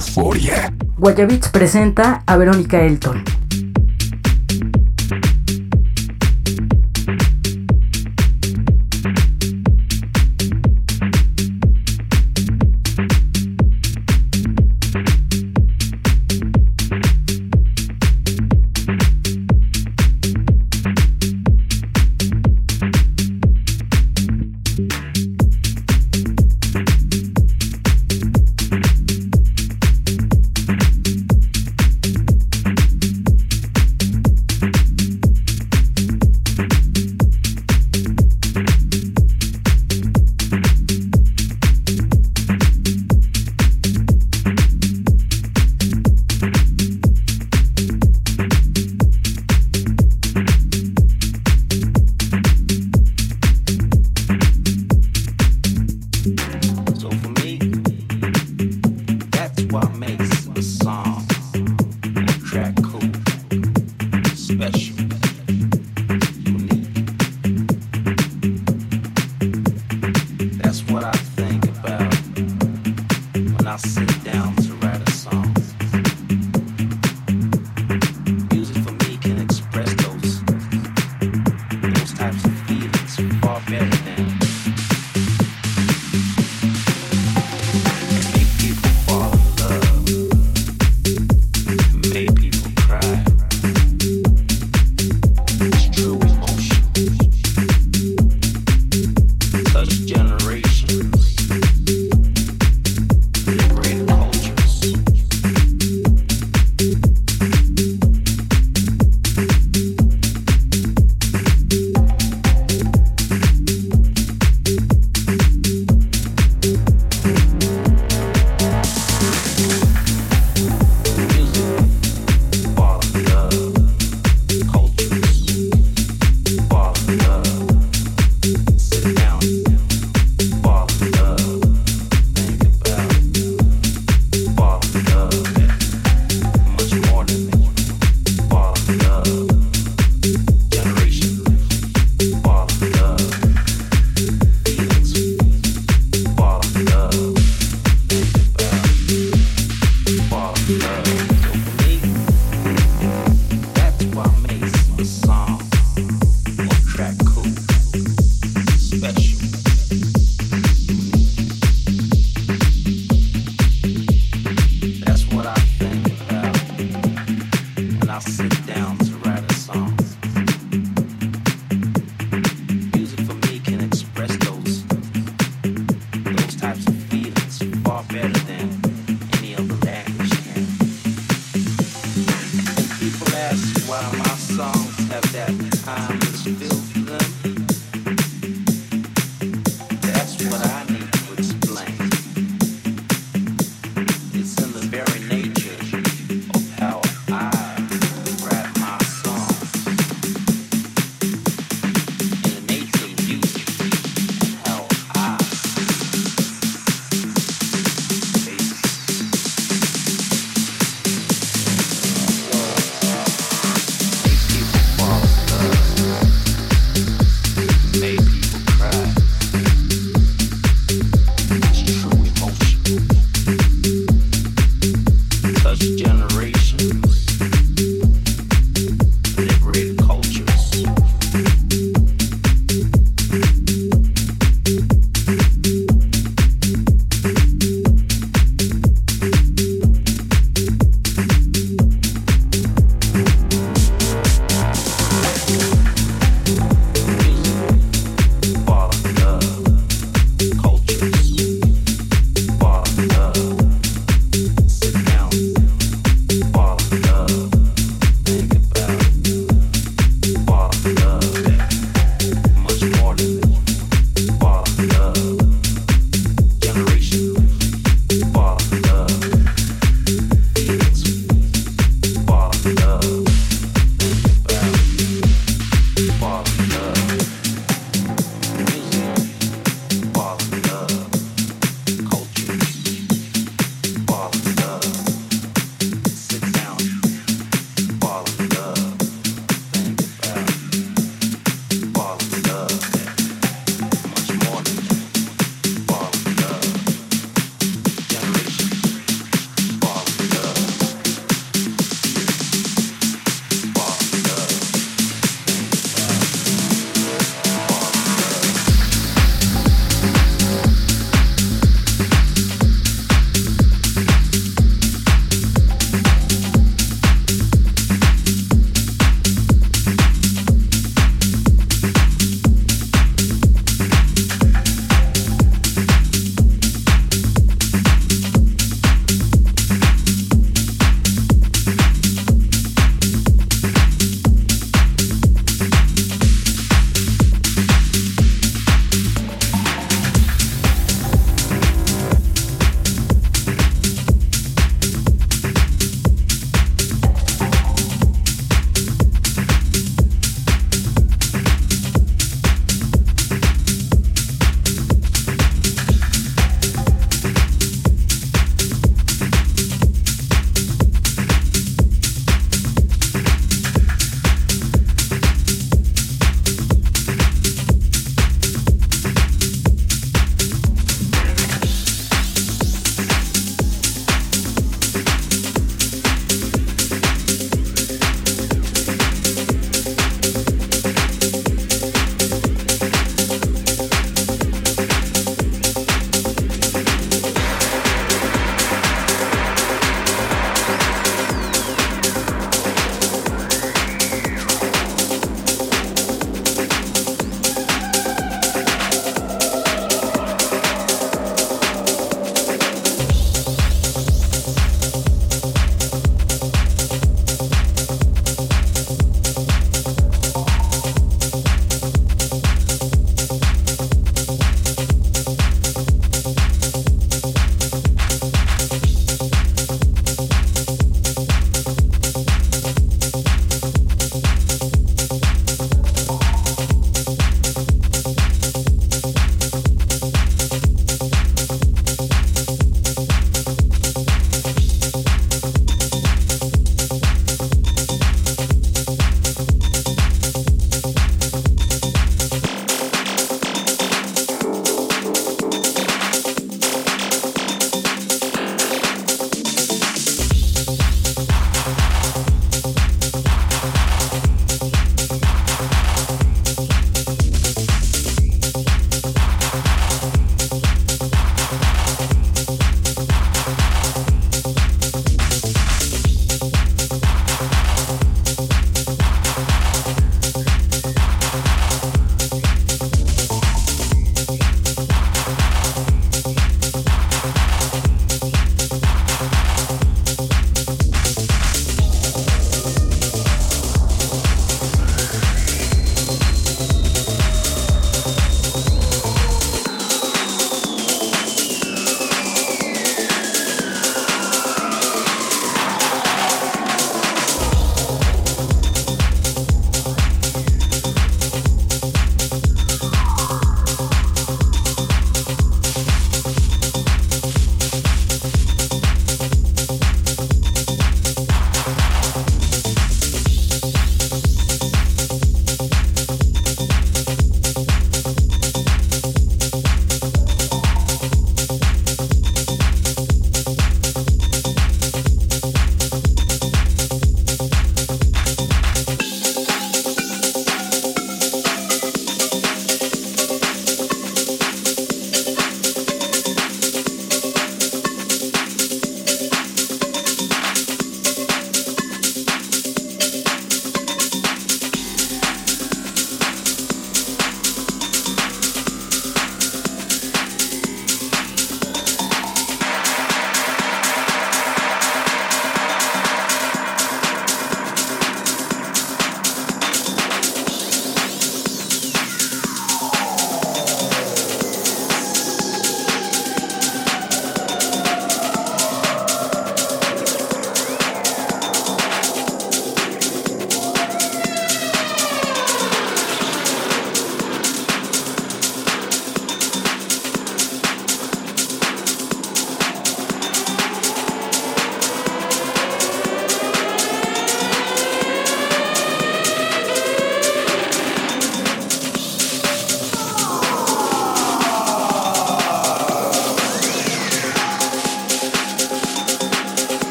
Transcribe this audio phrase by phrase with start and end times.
[0.00, 0.72] Euforia.
[1.52, 3.39] Presenta a Verónica Elton.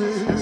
[0.00, 0.39] kisses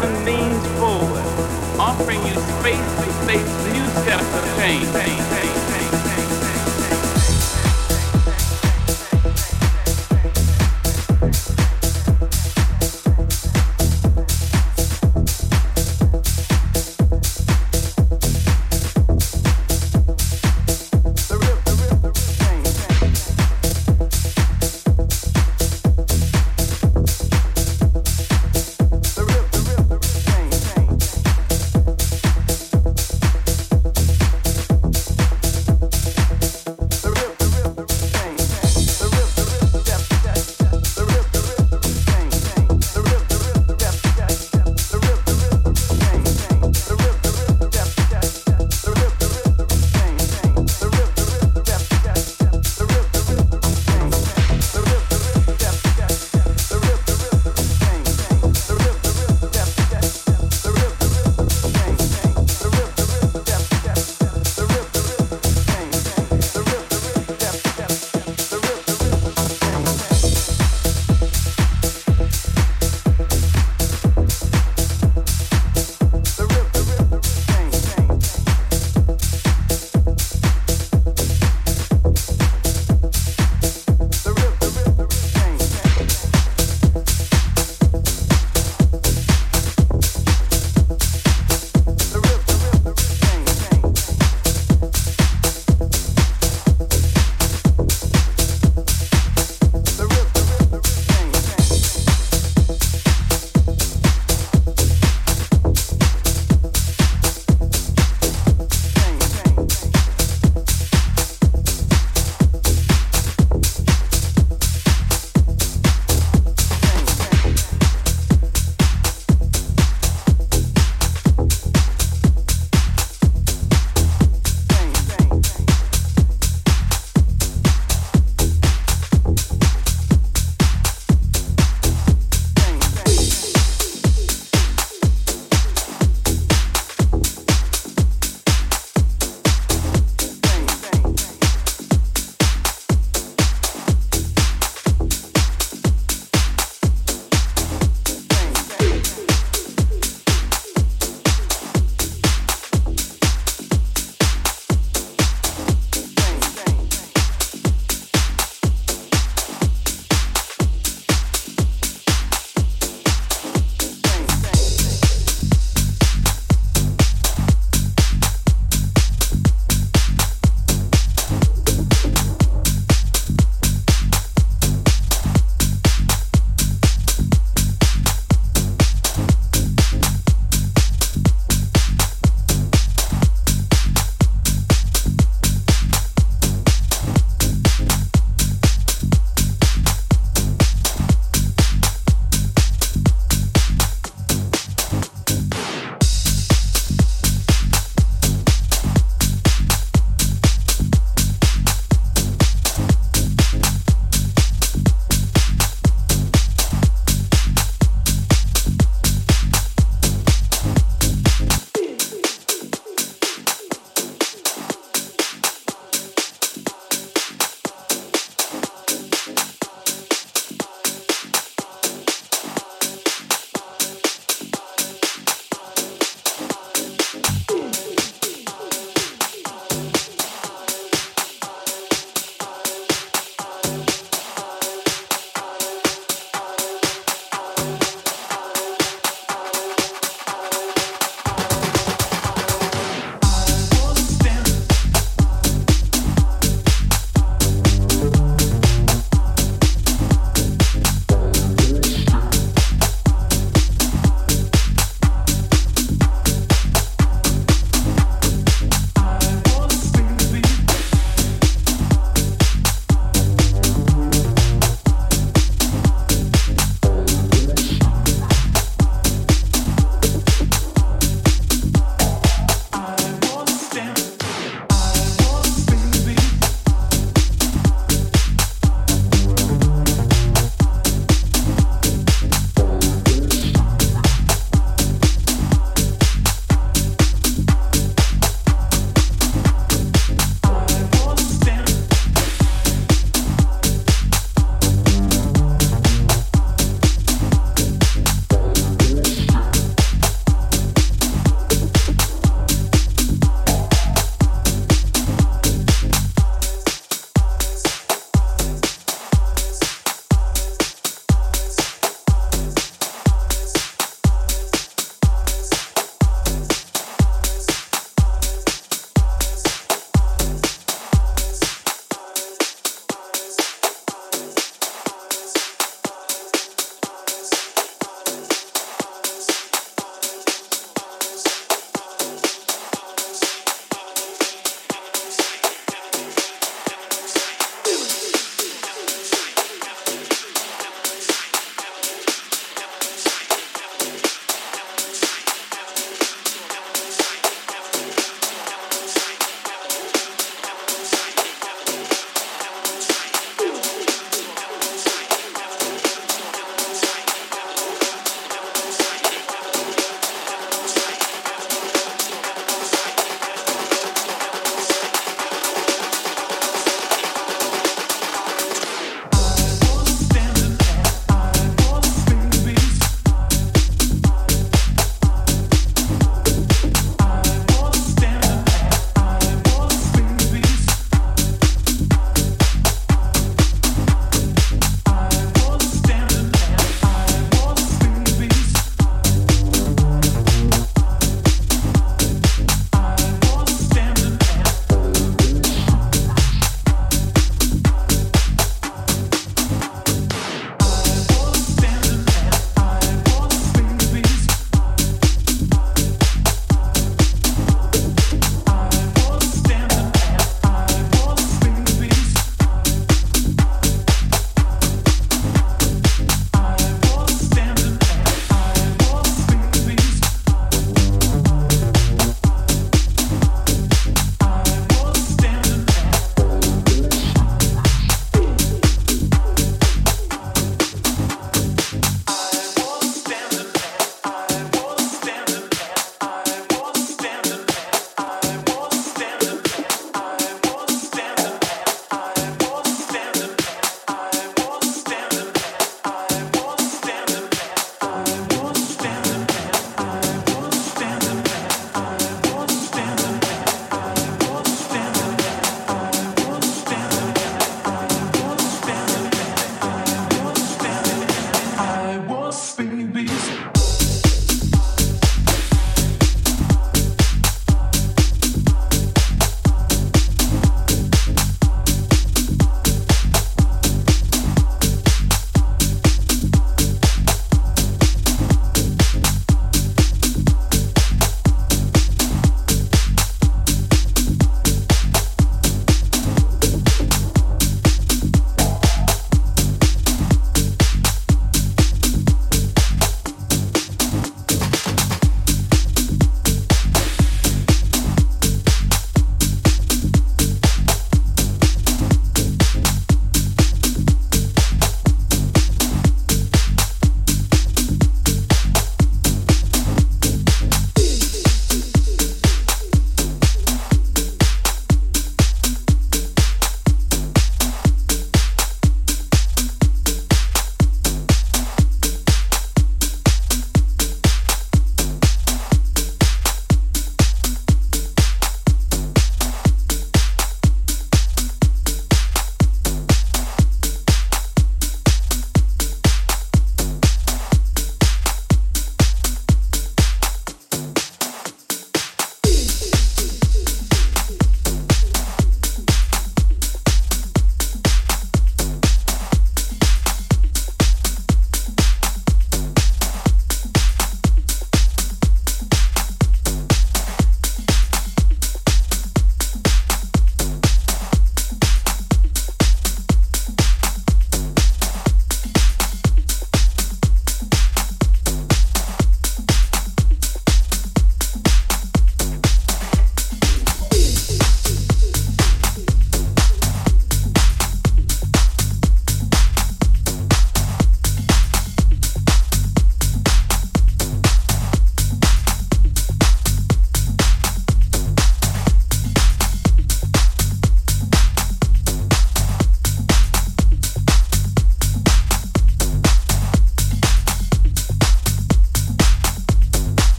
[0.00, 1.24] open leans forward,
[1.78, 5.59] offering you space to face new steps of change.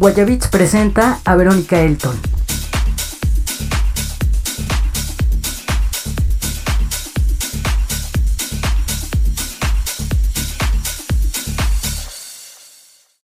[0.00, 2.29] Guayabits presenta a Verónica Elton.